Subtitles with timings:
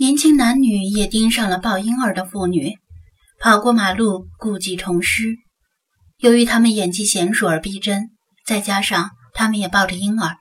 [0.00, 2.78] 年轻男女也盯上了抱婴儿的妇女，
[3.40, 5.34] 跑过马路，故技重施。
[6.18, 8.10] 由于他们演技娴熟而逼真，
[8.46, 10.36] 再加上他们也抱着婴儿，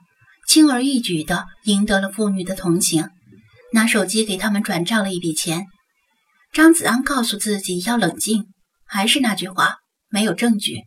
[0.47, 3.09] 轻而易举地赢得了妇女的同情，
[3.73, 5.65] 拿手机给他们转账了一笔钱。
[6.53, 8.45] 张子安告诉自己要冷静，
[8.85, 9.77] 还是那句话，
[10.07, 10.83] 没有证据。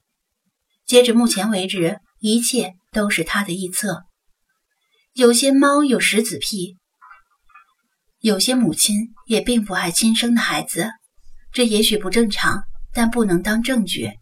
[0.86, 4.04] 截止目前为止，一切都是他的臆测。
[5.14, 6.76] 有些猫有食子癖，
[8.20, 10.90] 有些母亲也并不爱亲生的孩子，
[11.52, 14.12] 这也许不正常，但不能当证据。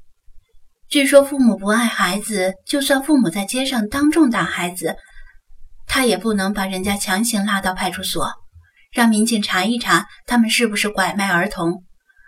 [0.88, 4.96] 据说父母不爱孩子，就算父母在街上当众打孩子，
[5.86, 8.30] 他也不能把人家强行拉到派出所，
[8.92, 11.84] 让民警查一查他们是不是拐卖儿童。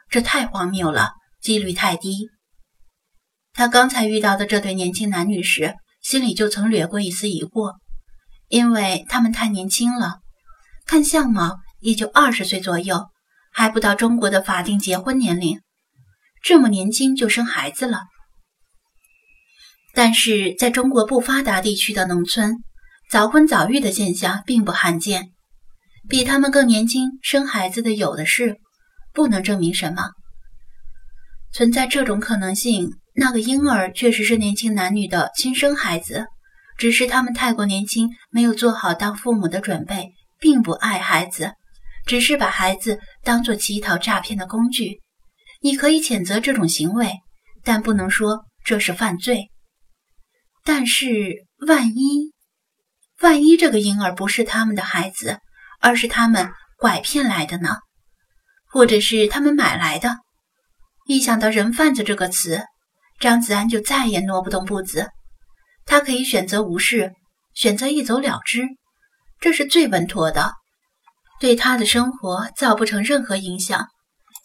[0.09, 2.29] 这太荒谬了，几率太低。
[3.53, 7.75] 他刚才遇到的这对年轻男女时，心里就曾掠过一丝疑惑。
[8.49, 10.19] 因为他们太年轻了，
[10.91, 13.11] 看相貌也就二十岁左右，
[13.53, 15.61] 还不到中国的法定结婚年龄，
[16.43, 18.01] 这么年轻就生孩子了。
[19.95, 22.57] 但是在中国不发达地区的农村，
[23.09, 25.31] 早婚早育的现象并不罕见，
[26.09, 28.57] 比他们更年轻生孩子的有的是，
[29.13, 30.11] 不能证明什么。
[31.53, 36.27] 存在这种可能性，那个婴儿确实是年轻男女的亲生孩子。
[36.77, 41.53] 只是他们太过年轻，没有做好当父母的准备，并不爱孩子，
[42.07, 45.01] 只是把孩子当做乞讨诈骗的工具。
[45.61, 47.13] 你可以谴责这种行为，
[47.63, 49.51] 但不能说这是犯罪。
[50.65, 52.33] 但是万一，
[53.21, 55.39] 万一这个婴儿不是他们的孩子，
[55.81, 57.77] 而是他们拐骗来的呢？
[58.73, 60.17] 或者是他们买来的？
[61.07, 62.63] 一想到“人贩子”这个词，
[63.19, 65.09] 张子安就再也挪不动步子。
[65.85, 67.13] 他可以选择无视，
[67.53, 68.69] 选择一走了之，
[69.41, 70.53] 这是最稳妥的，
[71.41, 73.89] 对他的生活造不成任何影响，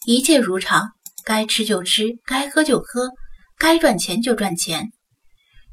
[0.06, 3.10] 一切如常，该吃就吃，该喝就喝，
[3.58, 4.90] 该赚钱就赚钱。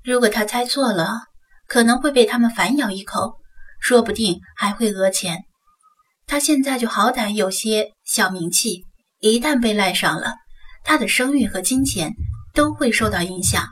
[0.03, 1.21] 如果他猜错了，
[1.67, 3.39] 可能会被他们反咬一口，
[3.79, 5.39] 说不定还会讹钱。
[6.27, 8.83] 他现在就好歹有些小名气，
[9.19, 10.35] 一旦被赖上了，
[10.83, 12.11] 他的声誉和金钱
[12.53, 13.65] 都会受到影响。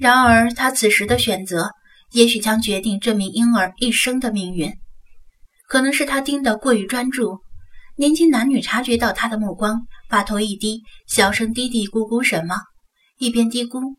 [0.00, 1.70] 然而，他此时的选择，
[2.12, 4.72] 也许将决定这名婴儿一生的命运。
[5.68, 7.38] 可能是他盯得过于专注，
[7.96, 12.56] 年轻男女察觉到他的目光，把头一低，小声嘀嘀咕咕什么，
[13.18, 13.96] 一边嘀咕，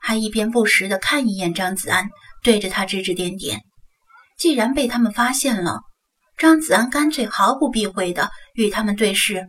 [0.00, 2.10] 还一边不时地看一眼张子安，
[2.42, 3.62] 对着他指指点点。
[4.38, 5.80] 既然被他们发现了，
[6.36, 9.48] 张子安干脆毫不避讳地与他们对视，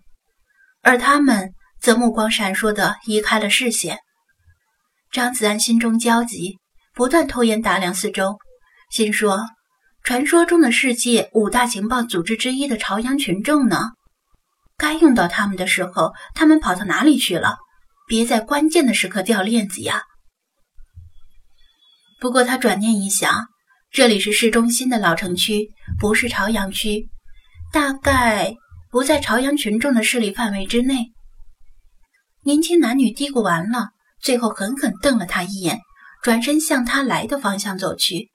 [0.81, 3.99] 而他们则目光闪烁地移开了视线。
[5.11, 6.59] 张子安心中焦急，
[6.97, 8.39] 不断偷眼打量四周，
[8.89, 9.45] 心说
[10.01, 13.91] ：“传说中的世界五大情报组织之一的朝阳群众呢？
[14.77, 17.57] 该用到他们的时候，他们跑到哪里去了？
[18.07, 20.01] 别在关键的时刻掉链子呀！”
[22.19, 23.45] 不过他转念一想，
[23.91, 25.69] 这里是市中心的老城区，
[25.99, 27.07] 不是朝阳区，
[27.71, 28.55] 大概
[28.89, 31.11] 不在朝阳群众的势力范围之内。
[32.41, 33.89] 年轻男女嘀咕完了。
[34.19, 35.79] 最后狠狠瞪了他一眼，
[36.27, 38.27] 转身向他来的方向走去。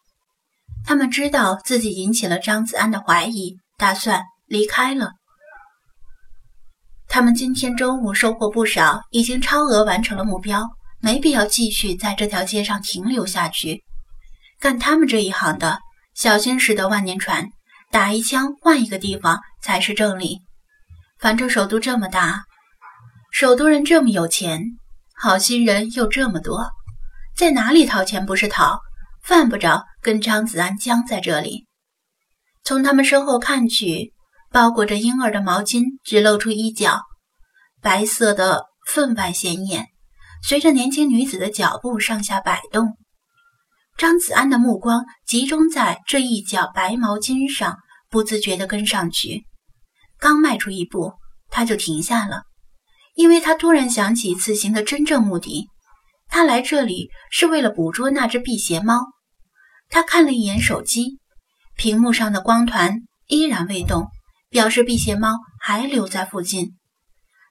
[0.83, 5.11] 他们知道自己引起了张子安的怀疑，打算离开了。
[7.07, 10.67] 他们今天中午收获不少，已经超额完成了目标，
[11.01, 13.85] 没必要继续在这条街上停留下去。
[14.59, 15.79] 干他们这一行的，
[16.15, 17.47] 小心驶得万年船，
[17.91, 20.39] 打一枪换一个地方才是正理。
[21.19, 22.45] 反正首都这么大，
[23.31, 24.63] 首都人这么有钱。
[25.15, 26.71] 好心人又这么多，
[27.37, 28.81] 在哪里掏钱不是掏？
[29.23, 31.67] 犯不着跟张子安僵在这里。
[32.65, 34.13] 从他们身后看去，
[34.51, 37.01] 包裹着婴儿的毛巾只露出一角，
[37.81, 39.87] 白色的分外显眼。
[40.43, 42.97] 随着年轻女子的脚步上下摆动，
[43.97, 47.79] 张子安的目光集中在这一角白毛巾上，
[48.11, 49.47] 不自觉地跟上去。
[50.19, 51.13] 刚迈出一步，
[51.49, 52.43] 他就停下了。
[53.15, 55.69] 因为他突然想起此行的真正目的，
[56.35, 59.05] 他来这里是为了捕捉那只辟邪猫。
[59.91, 61.19] 他看了一眼手机，
[61.77, 64.09] 屏幕上的光团依然未动，
[64.49, 66.79] 表示辟邪猫还留在附近。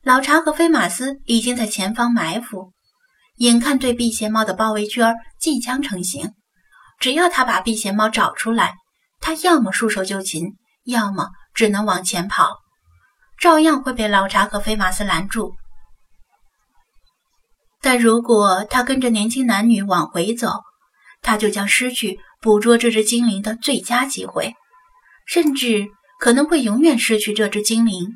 [0.04, 2.74] 老查和菲马斯已经在前方埋伏，
[3.36, 6.31] 眼看对辟邪猫的包围圈即将成型，
[7.00, 8.74] 只要他把辟邪猫找出来，
[9.19, 10.56] 他要么束手就擒，
[10.86, 12.50] 要么只能往前跑。
[13.39, 15.54] 照样会被老查和菲马斯拦住，
[17.81, 20.50] 但如果他跟着年轻男女往回走，
[21.22, 24.54] 他就将失去捕捉这只精灵的最佳机会，
[25.25, 25.88] 甚至
[26.19, 28.16] 可能会永远失去这只精灵。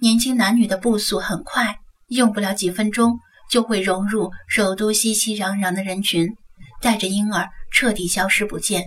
[0.00, 1.76] 年轻男女的步速很快，
[2.08, 3.18] 用不了几分钟
[3.50, 6.28] 就会融入首都熙熙攘攘的人群，
[6.80, 8.84] 带着婴儿彻底消失不见。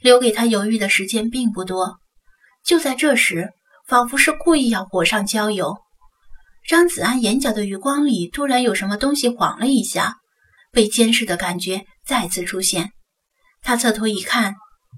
[0.00, 1.98] 留给他犹豫的时间并不多。
[2.64, 3.50] 就在这时，
[3.88, 5.76] 仿佛是故意要火上浇油，
[6.66, 10.16] 张子安眼角的余光里突然有什么东西晃了一下，
[10.72, 12.90] 被监视的感觉再次出现。
[13.62, 14.54] 他侧头一看，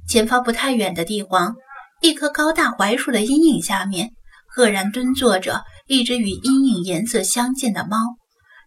[0.09, 1.55] 前方不太远的地方，
[2.01, 4.11] 一棵高大槐树的阴影下面。
[4.51, 7.99] 赫然蹲坐着一只与阴影颜色相间的猫，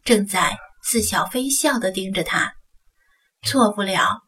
[0.06, 2.54] 正在似笑非笑地盯着他。
[3.42, 4.20] 错不了，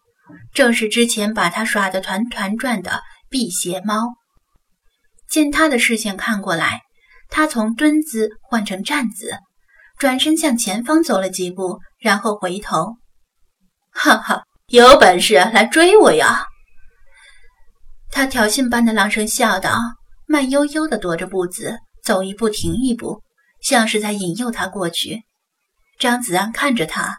[0.51, 4.15] 正是之前把他耍得团团转的辟邪猫。
[5.29, 6.81] 见他的视线看过来，
[7.35, 9.39] 他从蹲姿换成站姿，
[9.97, 12.97] 转身向前方走了几步，然后回头，
[13.89, 16.45] 哈哈，有本事来追我呀！
[18.11, 19.79] 他挑衅般的朗声笑道。
[20.27, 23.21] 慢悠悠地踱着步子，走一步停一步，
[23.61, 25.23] 像是在引诱他过去。
[25.99, 27.17] 张子安看着他，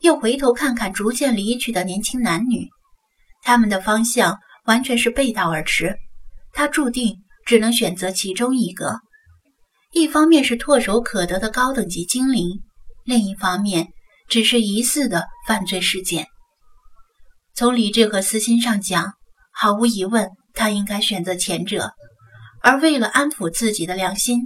[0.00, 2.68] 又回头看看逐渐离去的年轻男女，
[3.42, 5.96] 他们的方向完全是背道而驰。
[6.52, 9.00] 他注定只能选择其中一个。
[9.92, 12.62] 一方面是唾手可得的高等级精灵，
[13.04, 13.88] 另一方面
[14.28, 16.26] 只是疑似的犯罪事件。
[17.54, 19.14] 从理智和私心上讲，
[19.52, 21.92] 毫无疑问，他应该选择前者。
[22.62, 24.40] 而为了安抚自己的良心，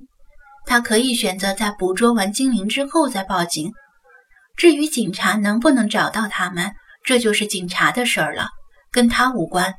[0.66, 3.72] 他可以选择在捕捉完精灵之后再报警。
[4.56, 6.72] 至于警察能不能找到他们，
[7.02, 8.50] 这就是警察的事儿了，
[8.92, 9.74] 跟他无关。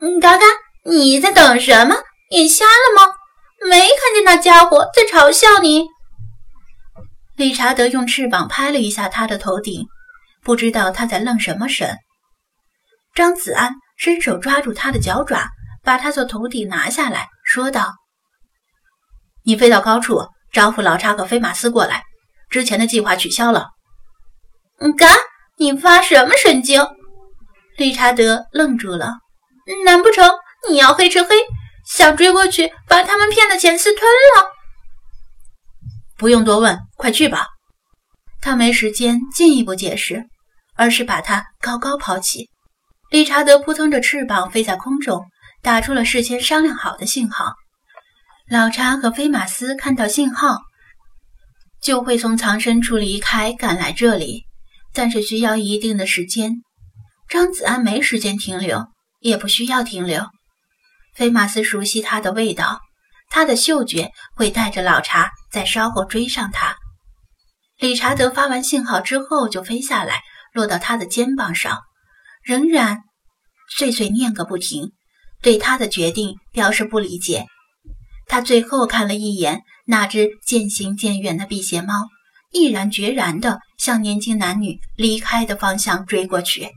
[0.00, 0.44] 嗯，嘎嘎，
[0.84, 1.96] 你在等什么？
[2.30, 3.12] 眼瞎了吗？
[3.68, 5.86] 没看见那家伙在嘲笑你？
[7.36, 9.86] 理查德用翅膀拍了一下他的头顶，
[10.42, 11.96] 不知道他在愣什么神。
[13.14, 15.48] 张子安伸手抓住他的脚爪。
[15.82, 17.94] 把他从头顶拿下来，说道
[19.44, 22.02] ：“你飞到高处，招呼老查和菲马斯过来。
[22.50, 23.70] 之前的计划取消了。
[24.78, 25.08] ”“嗯，嘎，
[25.56, 26.86] 你发什么神经？”
[27.78, 29.14] 理查德愣住了。
[29.86, 30.30] “难不成
[30.68, 31.34] 你要黑吃黑，
[31.92, 34.52] 想追过去把他们骗的钱私吞了
[36.16, 37.48] ？”“不用多问，快去吧。”
[38.40, 40.24] 他没时间进一步解释，
[40.74, 42.48] 而是把他高高抛起。
[43.10, 45.26] 理查德扑腾着翅膀飞在空中。
[45.62, 47.52] 打出了事先商量好的信号，
[48.48, 50.56] 老查和菲马斯看到信号，
[51.82, 54.44] 就会从藏身处离开，赶来这里，
[54.94, 56.62] 但是需要一定的时间。
[57.28, 58.86] 张子安没时间停留，
[59.18, 60.24] 也不需要停留。
[61.14, 62.80] 菲马斯熟悉它的味道，
[63.30, 66.76] 他的嗅觉会带着老查在稍后追上他。
[67.78, 70.20] 理查德发完信号之后就飞下来，
[70.52, 71.80] 落到他的肩膀上，
[72.42, 73.02] 仍然
[73.76, 74.92] 碎碎念个不停。
[75.42, 77.46] 对他的决定表示不理解。
[78.26, 82.06] 他最后看了一眼那只渐行渐远的辟邪猫，
[82.52, 86.70] 毅然决然地向年轻男女离开的方向追过去。